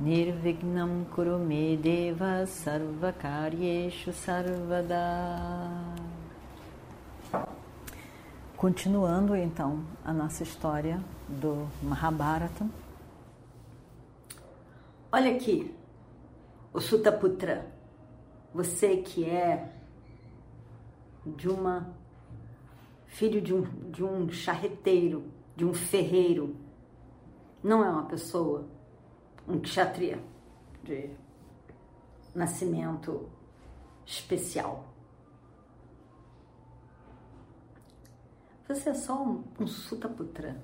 [0.00, 4.94] Nirvignam Kurume Deva Sarvakaryeshu Sarvada.
[8.56, 12.64] Continuando então a nossa história do Mahabharata.
[15.10, 15.74] Olha aqui,
[16.72, 17.66] o Sutaputra,
[18.54, 19.72] você que é
[21.26, 21.92] de uma
[23.08, 25.24] filho de um, de um charreteiro,
[25.56, 26.54] de um ferreiro,
[27.64, 28.77] não é uma pessoa,
[29.48, 30.22] um kshatriya
[30.84, 31.10] de
[32.34, 33.28] nascimento
[34.04, 34.84] especial.
[38.68, 40.62] Você é só um, um sutaputra.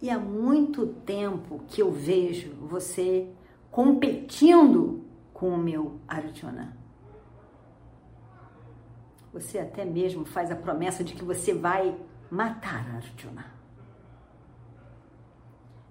[0.00, 3.30] E há muito tempo que eu vejo você
[3.70, 6.74] competindo com o meu Arjuna.
[9.34, 11.94] Você até mesmo faz a promessa de que você vai
[12.30, 13.44] matar Arjuna.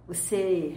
[0.08, 0.76] Você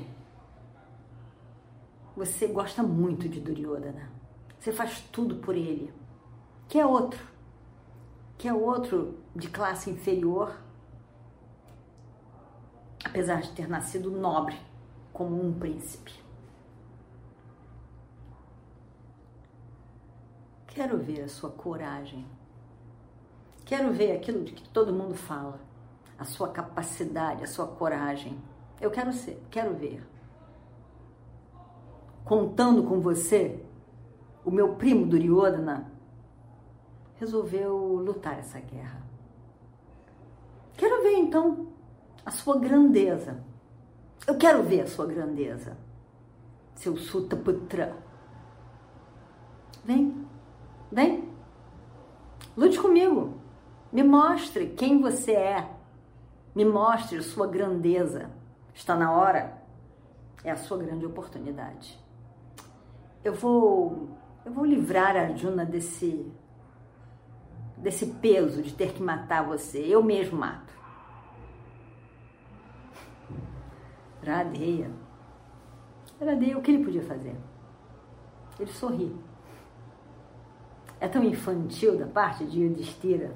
[2.16, 4.10] você gosta muito de Duryodhana.
[4.58, 5.92] Você faz tudo por ele.
[6.68, 7.26] Que é outro.
[8.38, 10.56] Que é outro de classe inferior.
[13.04, 14.56] Apesar de ter nascido nobre
[15.12, 16.12] como um príncipe.
[20.68, 22.24] Quero ver a sua coragem
[23.72, 25.58] Quero ver aquilo de que todo mundo fala,
[26.18, 28.38] a sua capacidade, a sua coragem.
[28.78, 30.06] Eu quero ser, quero ver.
[32.24, 33.64] Contando com você,
[34.44, 35.90] o meu primo Duryodhana
[37.16, 39.02] resolveu lutar essa guerra.
[40.76, 41.68] Quero ver então
[42.24, 43.42] a sua grandeza.
[44.26, 45.76] Eu quero ver a sua grandeza,
[46.74, 47.96] seu Sutaputra.
[49.84, 50.26] Vem,
[50.90, 51.28] vem,
[52.56, 53.34] lute comigo.
[53.92, 55.70] Me mostre quem você é.
[56.54, 58.30] Me mostre sua grandeza.
[58.74, 59.62] Está na hora?
[60.44, 62.00] É a sua grande oportunidade.
[63.24, 64.08] Eu vou
[64.44, 66.30] eu vou livrar a Arjuna desse
[67.76, 69.78] desse peso de ter que matar você.
[69.78, 70.72] Eu mesmo mato.
[74.24, 74.90] Radeia.
[76.20, 77.34] Radeia, o que ele podia fazer?
[78.58, 79.16] Ele sorri.
[81.00, 83.34] É tão infantil da parte de Yudhishthira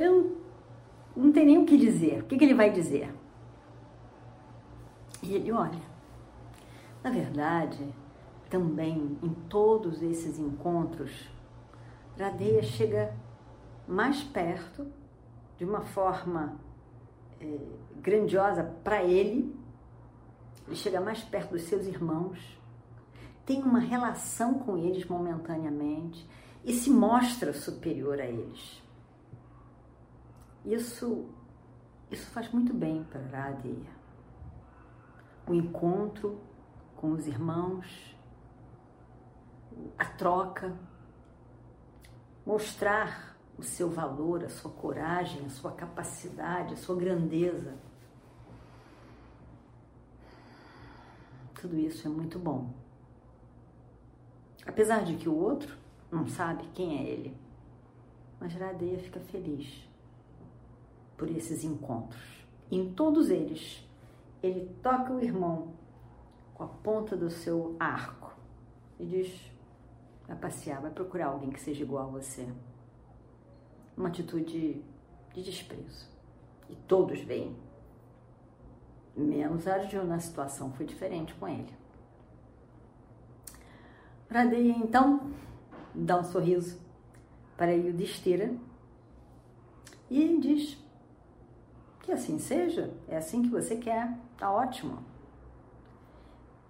[0.00, 0.36] eu
[1.16, 2.20] não tenho nem o que dizer.
[2.20, 3.12] O que, que ele vai dizer?
[5.22, 5.87] E ele olha.
[7.02, 7.94] Na verdade,
[8.50, 11.28] também em todos esses encontros,
[12.18, 13.14] Radeia chega
[13.86, 14.86] mais perto,
[15.56, 16.56] de uma forma
[17.40, 17.58] é,
[17.96, 19.54] grandiosa para ele,
[20.66, 22.58] ele chega mais perto dos seus irmãos,
[23.46, 26.28] tem uma relação com eles momentaneamente
[26.64, 28.82] e se mostra superior a eles.
[30.64, 31.26] Isso,
[32.10, 33.98] isso faz muito bem para Radeia.
[35.46, 36.38] O encontro
[36.98, 38.16] com os irmãos,
[39.96, 40.76] a troca,
[42.44, 47.76] mostrar o seu valor, a sua coragem, a sua capacidade, a sua grandeza.
[51.60, 52.74] Tudo isso é muito bom.
[54.66, 55.78] Apesar de que o outro
[56.10, 57.36] não sabe quem é ele,
[58.40, 59.88] mas Radeia fica feliz
[61.16, 62.44] por esses encontros.
[62.70, 63.86] Em todos eles,
[64.42, 65.77] ele toca o irmão
[66.58, 68.34] com a ponta do seu arco
[68.98, 69.50] e diz:
[70.26, 72.46] vai passear, vai procurar alguém que seja igual a você.
[73.96, 74.82] Uma atitude
[75.32, 76.06] de desprezo.
[76.68, 77.56] E todos veem.
[79.16, 81.72] Menos Arjuna, a situação foi diferente com ele.
[84.28, 85.32] Pradeya então
[85.94, 86.78] dá um sorriso
[87.56, 88.54] para Yudhishthira
[90.10, 90.76] e diz:
[92.02, 95.07] que assim seja, é assim que você quer, tá ótimo.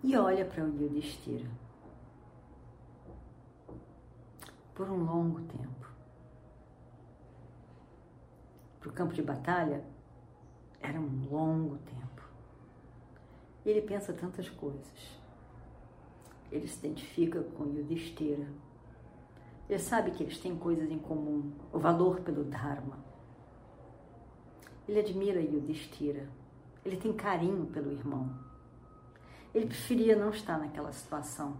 [0.02, 1.48] E olha para o Yudhishthira.
[4.74, 5.88] Por um longo tempo.
[8.78, 9.84] Para o campo de batalha,
[10.80, 12.22] era um longo tempo.
[13.64, 15.18] E ele pensa tantas coisas.
[16.50, 18.46] Ele se identifica com Yudhishthira.
[19.68, 23.08] Ele sabe que eles têm coisas em comum, o valor pelo Dharma,
[24.88, 26.26] ele admira Yudhishthira.
[26.82, 28.34] Ele tem carinho pelo irmão.
[29.54, 31.56] Ele preferia não estar naquela situação.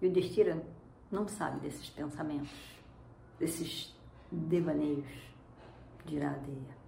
[0.00, 0.64] E o Destira
[1.10, 2.50] não sabe desses pensamentos,
[3.38, 3.94] desses
[4.30, 5.08] devaneios
[6.04, 6.80] de Iradeia.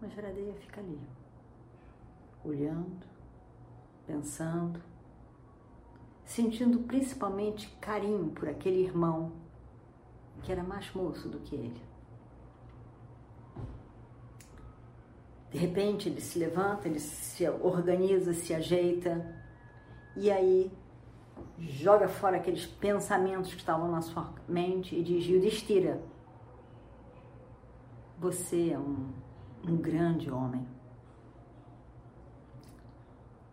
[0.00, 1.00] Mas Iradeia fica ali,
[2.44, 3.06] olhando,
[4.06, 4.82] pensando,
[6.24, 9.32] sentindo principalmente carinho por aquele irmão
[10.42, 11.91] que era mais moço do que ele.
[15.52, 19.22] De repente ele se levanta, ele se organiza, se ajeita
[20.16, 20.72] e aí
[21.58, 26.02] joga fora aqueles pensamentos que estavam na sua mente e diz: Yudhishthira,
[28.18, 29.10] você é um,
[29.68, 30.66] um grande homem.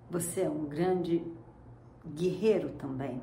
[0.10, 1.22] Você é um grande
[2.07, 3.22] guerreiro também.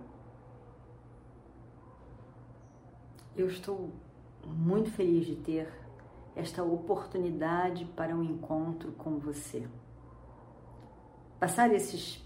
[3.35, 3.91] Eu estou
[4.45, 5.86] muito feliz de ter
[6.37, 9.67] esta oportunidade para um encontro com você.
[11.41, 12.23] Passar esses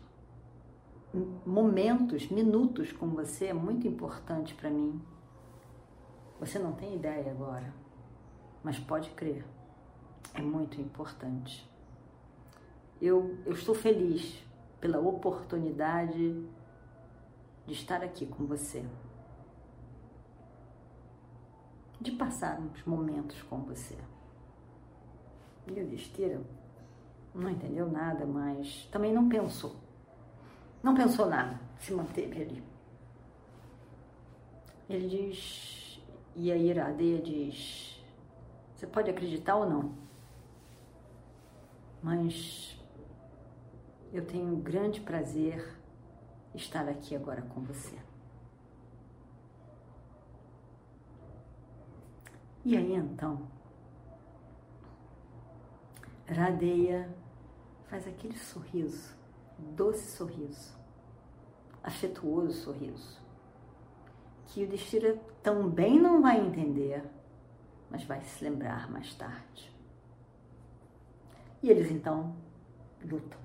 [1.47, 5.01] momentos, minutos com você é muito importante para mim.
[6.41, 7.73] Você não tem ideia agora,
[8.65, 9.45] mas pode crer,
[10.35, 11.69] é muito importante.
[13.01, 14.45] Eu, eu estou feliz
[14.81, 16.45] pela oportunidade
[17.67, 18.85] de estar aqui com você,
[22.01, 23.97] de passar uns momentos com você.
[25.67, 26.41] E o Destira
[27.35, 29.77] não entendeu nada, mas também não pensou.
[30.83, 32.65] Não pensou nada, se manteve ali.
[34.89, 36.03] Ele diz,
[36.35, 38.03] e a Iradeia diz:
[38.75, 39.95] Você pode acreditar ou não,
[42.03, 42.77] mas
[44.13, 45.77] eu tenho grande prazer
[46.55, 47.97] estar aqui agora com você.
[52.63, 53.49] E aí então,
[56.29, 57.09] Radeia
[57.89, 59.17] faz aquele sorriso,
[59.59, 60.79] doce sorriso,
[61.83, 63.19] afetuoso sorriso,
[64.47, 67.03] que o Destira também não vai entender,
[67.91, 69.75] mas vai se lembrar mais tarde.
[71.63, 72.37] E eles então
[73.03, 73.41] lutam.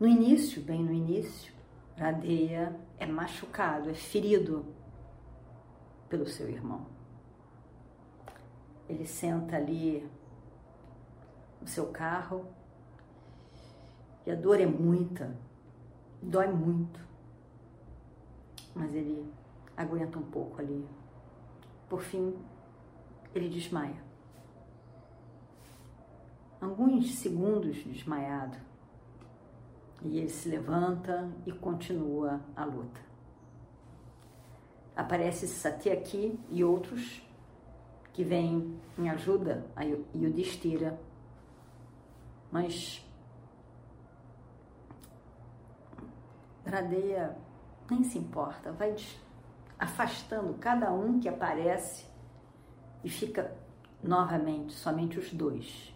[0.00, 1.54] No início, bem no início,
[1.96, 4.66] Radeia é machucado, é ferido
[6.08, 6.95] pelo seu irmão.
[8.88, 10.08] Ele senta ali
[11.60, 12.46] no seu carro
[14.24, 15.36] e a dor é muita,
[16.22, 17.00] dói muito.
[18.74, 19.32] Mas ele
[19.76, 20.86] aguenta um pouco ali.
[21.88, 22.36] Por fim,
[23.34, 24.04] ele desmaia.
[26.60, 28.58] Alguns segundos desmaiado,
[30.02, 33.00] e ele se levanta e continua a luta.
[34.94, 37.22] Aparece Satyaki e outros
[38.16, 40.98] que vêm em ajuda a Yudhishthira,
[42.50, 43.06] mas
[46.64, 47.36] Radeia
[47.90, 48.96] nem se importa, vai
[49.78, 52.06] afastando cada um que aparece
[53.04, 53.54] e fica
[54.02, 55.94] novamente somente os dois,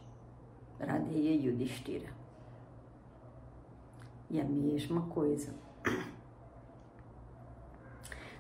[0.79, 2.13] Radeia e Yudhishthira.
[4.29, 5.55] E a mesma coisa.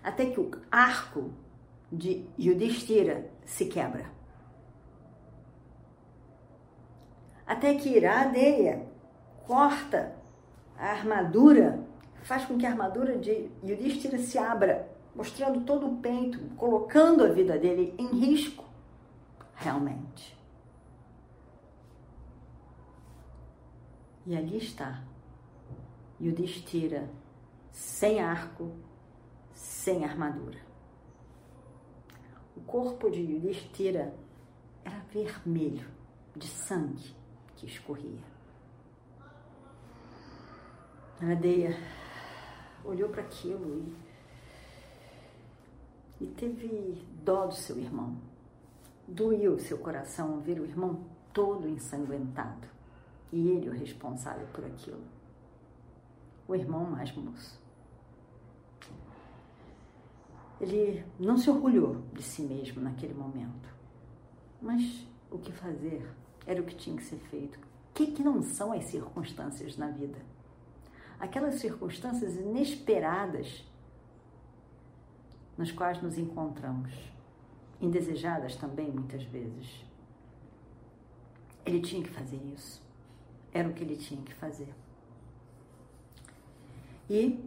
[0.05, 1.33] Até que o arco
[1.91, 4.07] de Yudhishthira se quebra.
[7.47, 8.87] Até que Iradeia
[9.47, 10.15] corta
[10.79, 11.85] a armadura,
[12.23, 17.29] faz com que a armadura de Yudhishthira se abra, mostrando todo o peito, colocando a
[17.29, 18.65] vida dele em risco,
[19.57, 20.39] realmente.
[24.25, 25.03] E ali está
[26.21, 27.11] Yudhishthira
[27.73, 28.71] sem arco,
[29.53, 30.70] sem armadura.
[32.71, 34.15] Corpo de Yudhishthira
[34.85, 35.89] era vermelho,
[36.37, 37.17] de sangue
[37.57, 38.23] que escorria.
[41.21, 41.77] Nadeia
[42.85, 43.93] olhou para aquilo
[46.21, 48.17] e, e teve dó do seu irmão.
[49.09, 52.69] Doeu seu coração ver o irmão todo ensanguentado
[53.33, 55.03] e ele o responsável por aquilo
[56.47, 57.61] o irmão mais moço.
[60.61, 63.69] Ele não se orgulhou de si mesmo naquele momento.
[64.61, 66.07] Mas o que fazer
[66.47, 67.59] era o que tinha que ser feito.
[67.59, 70.19] O que, que não são as circunstâncias na vida?
[71.19, 73.65] Aquelas circunstâncias inesperadas
[75.57, 76.93] nas quais nos encontramos,
[77.81, 79.85] indesejadas também muitas vezes.
[81.65, 82.83] Ele tinha que fazer isso.
[83.53, 84.73] Era o que ele tinha que fazer.
[87.09, 87.45] E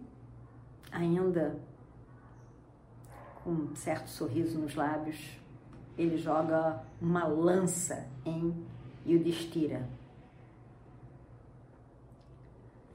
[0.91, 1.59] ainda
[3.43, 5.37] com um certo sorriso nos lábios,
[5.97, 8.53] ele joga uma lança em
[9.05, 9.87] Yudhishthira.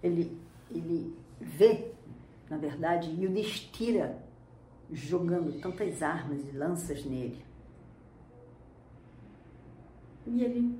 [0.02, 0.40] ele,
[0.70, 1.92] ele vê,
[2.48, 4.22] na verdade, Yudhishthira
[4.90, 7.44] jogando tantas armas e lanças nele.
[10.26, 10.78] E ele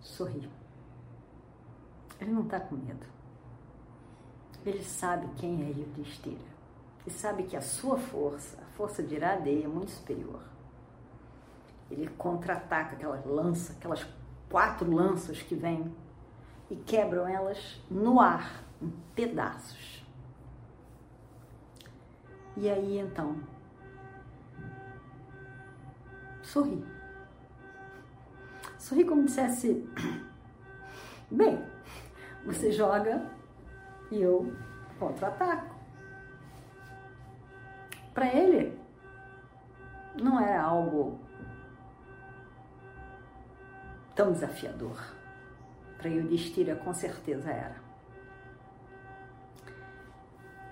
[0.00, 0.48] sorri.
[2.20, 3.06] Ele não está com medo.
[4.64, 6.50] Ele sabe quem é Yudhishthira.
[7.06, 10.40] E sabe que a sua força, a força de Iradeia, é muito superior.
[11.90, 14.06] Ele contra-ataca aquela lança, aquelas
[14.48, 15.94] quatro lanças que vêm
[16.70, 20.02] e quebram elas no ar, em pedaços.
[22.56, 23.36] E aí então,
[26.42, 26.82] sorri.
[28.78, 29.86] Sorri como dissesse:
[31.30, 31.62] Bem,
[32.46, 33.30] você joga
[34.10, 34.50] e eu
[34.98, 35.69] contra-ataco.
[38.12, 38.78] Para ele,
[40.20, 41.18] não era algo
[44.14, 45.00] tão desafiador.
[45.96, 47.76] Para Yudhishthira, com certeza era.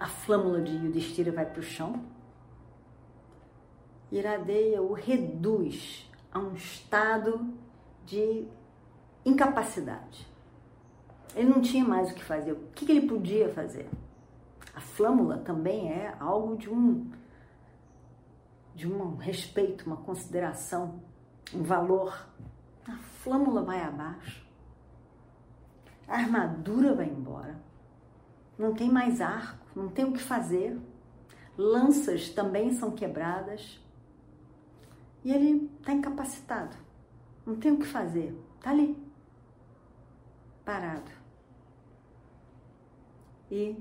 [0.00, 2.04] A flâmula de Yudhishthira vai para o chão.
[4.10, 7.52] Iradeia o reduz a um estado
[8.06, 8.46] de
[9.24, 10.26] incapacidade.
[11.34, 12.52] Ele não tinha mais o que fazer.
[12.52, 13.88] O que, que ele podia fazer?
[14.74, 17.10] A flâmula também é algo de um
[18.78, 21.02] de um respeito, uma consideração,
[21.52, 22.28] um valor.
[22.86, 24.46] A flâmula vai abaixo.
[26.06, 27.60] A armadura vai embora.
[28.56, 30.78] Não tem mais arco não tem o que fazer.
[31.56, 33.80] Lanças também são quebradas.
[35.24, 36.76] E ele está incapacitado.
[37.44, 38.36] Não tem o que fazer.
[38.56, 38.96] Está ali.
[40.64, 41.10] Parado.
[43.50, 43.76] E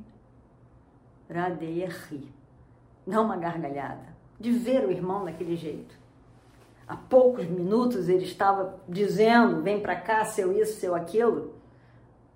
[1.29, 2.33] Radeia ri.
[3.05, 4.16] Dá uma gargalhada.
[4.39, 5.97] De ver o irmão daquele jeito.
[6.87, 11.53] Há poucos minutos ele estava dizendo: vem para cá, seu isso, seu aquilo.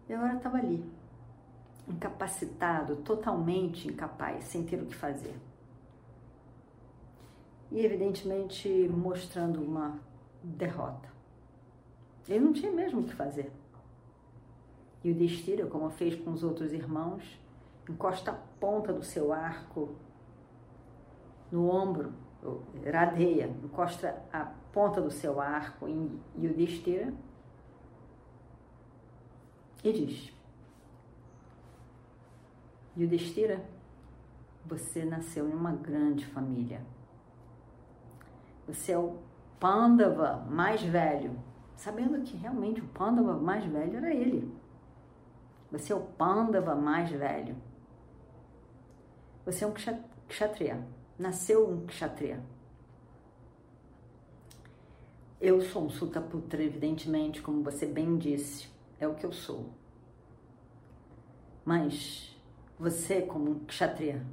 [0.10, 0.84] E agora estava ali
[1.88, 5.36] incapacitado, totalmente incapaz, sem ter o que fazer.
[7.72, 10.00] E evidentemente mostrando uma
[10.44, 11.10] derrota.
[12.28, 13.52] Ele não tinha mesmo o que fazer.
[15.04, 17.24] E o Destira, como fez com os outros irmãos,
[17.90, 19.96] encosta a ponta do seu arco
[21.52, 22.14] no ombro,
[22.92, 27.14] radeia, encosta a ponta do seu arco em Yudhishthira
[29.84, 30.34] e diz:
[32.98, 33.64] Yudhishthira,
[34.66, 36.82] você nasceu em uma grande família.
[38.68, 39.20] Você é o
[39.60, 41.38] Pandava mais velho,
[41.76, 44.52] sabendo que realmente o Pandava mais velho era ele.
[45.72, 47.56] Você é o Pandava mais velho.
[49.46, 49.74] Você é um
[50.28, 50.84] kshatriya,
[51.22, 52.44] nasceu um kshatriya.
[55.40, 58.68] Eu sou um Sutaputra, evidentemente, como você bem disse,
[59.00, 59.70] é o que eu sou.
[61.64, 62.36] Mas
[62.78, 64.26] você, como um kshatriya,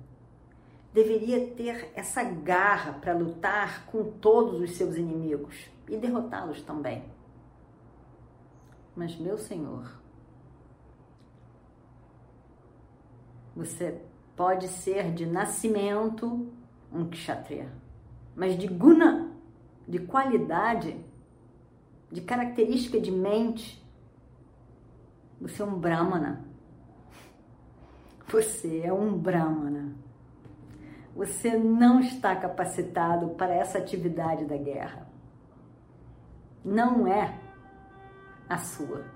[0.92, 7.04] deveria ter essa garra para lutar com todos os seus inimigos e derrotá-los também.
[8.97, 10.00] Mas, meu Senhor,
[13.54, 14.00] você
[14.35, 16.57] pode ser de nascimento
[16.92, 17.71] um kshatriya,
[18.35, 19.30] mas de guna,
[19.87, 20.97] de qualidade,
[22.11, 23.83] de característica de mente,
[25.40, 26.49] você é um brahmana.
[28.28, 29.95] Você é um Brahmana.
[31.16, 35.09] Você não está capacitado para essa atividade da guerra.
[36.62, 37.38] Não é
[38.47, 39.07] a sua.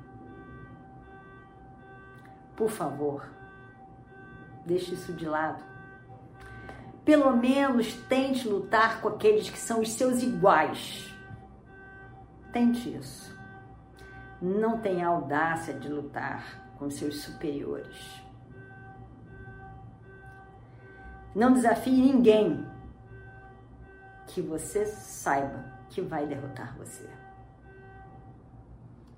[2.57, 3.29] Por favor,
[4.65, 5.63] deixe isso de lado.
[7.05, 11.13] Pelo menos tente lutar com aqueles que são os seus iguais.
[12.53, 13.37] Tente isso.
[14.41, 18.23] Não tenha audácia de lutar com seus superiores.
[21.35, 22.67] Não desafie ninguém
[24.27, 27.09] que você saiba que vai derrotar você.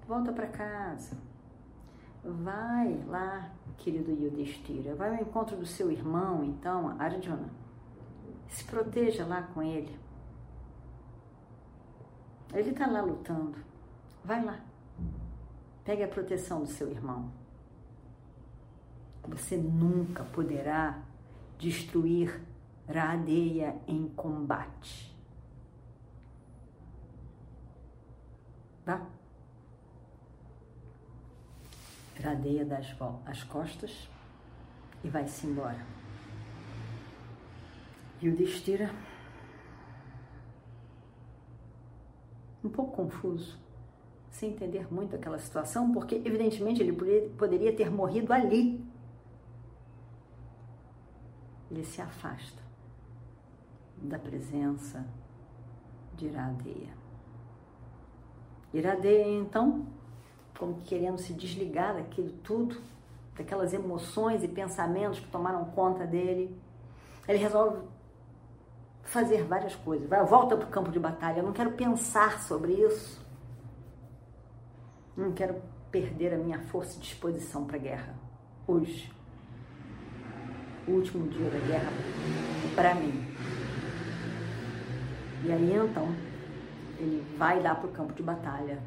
[0.06, 1.16] Volta para casa.
[2.22, 4.94] Vai lá, querido Yudhishthira.
[4.94, 7.63] Vai ao encontro do seu irmão, então, Arjuna.
[8.54, 9.98] Se proteja lá com ele.
[12.52, 13.58] Ele está lá lutando.
[14.24, 14.60] Vai lá.
[15.84, 17.32] Pegue a proteção do seu irmão.
[19.26, 21.02] Você nunca poderá
[21.58, 22.40] destruir
[22.88, 25.12] Radeia em combate.
[28.84, 29.04] Tá?
[32.22, 32.78] Radeia dá
[33.26, 34.08] as costas
[35.02, 36.03] e vai-se embora.
[38.20, 38.34] E o
[42.64, 43.58] um pouco confuso,
[44.30, 46.92] sem sem entender muito aquela situação, porque evidentemente ele
[47.36, 48.84] poderia ter morrido ali.
[51.70, 52.62] Ele se afasta
[53.96, 55.06] da presença
[56.16, 56.94] de Iradeia.
[58.72, 59.86] Iradeia, então,
[60.58, 62.80] como querendo se desligar daquilo tudo,
[63.36, 66.56] daquelas emoções e pensamentos que tomaram conta dele,
[67.28, 67.78] ele resolve
[69.04, 70.08] fazer várias coisas.
[70.08, 71.38] Vai, volta para o campo de batalha.
[71.38, 73.24] Eu não quero pensar sobre isso.
[75.16, 78.14] Não quero perder a minha força e disposição para a guerra.
[78.66, 79.12] Hoje.
[80.86, 81.90] O último dia da guerra
[82.74, 83.26] para mim.
[85.44, 86.08] E aí então
[86.98, 88.82] ele vai lá para o campo de batalha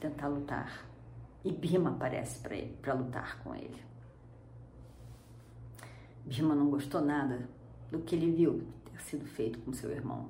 [0.00, 0.84] tentar lutar.
[1.44, 3.82] E Bima aparece para ele, para lutar com ele.
[6.24, 7.48] Bima não gostou nada
[7.90, 8.62] do que ele viu
[9.02, 10.28] sido feito com seu irmão.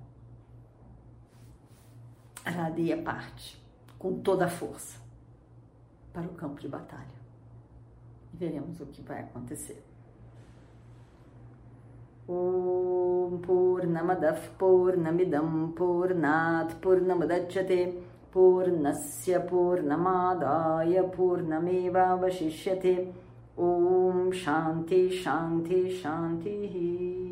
[2.45, 3.63] Aradeia parte
[3.99, 5.01] com toda a força
[6.13, 7.23] para o campo de batalha.
[8.33, 9.83] E veremos o que vai acontecer.
[12.29, 17.99] Om Purnamadav Purnamidam Purnat Purnamadachate
[18.33, 23.13] Purnasya Purnamadaya Purnameva Vashishyate
[23.57, 27.32] Om Shanti Shanti Shanti